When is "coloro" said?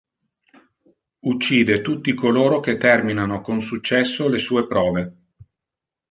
2.15-2.59